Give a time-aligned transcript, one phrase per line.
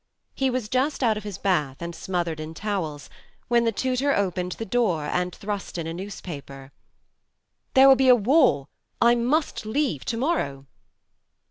[0.33, 3.07] He was just out of his bath, and smothered in towels,
[3.49, 6.71] when the tutor opened the door and thrust in a newspaper.
[7.75, 8.67] "There will be war
[8.99, 10.65] I must leave to morrow."